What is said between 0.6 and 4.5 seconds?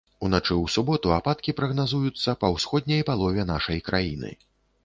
ў суботу ападкі прагназуюцца па ўсходняй палове нашай краіны.